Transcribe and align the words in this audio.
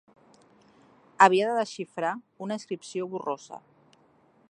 Havia 1.25 1.51
de 1.51 1.59
desxifrar 1.59 2.15
una 2.47 2.61
inscripció 2.61 3.11
borrosa 3.15 3.65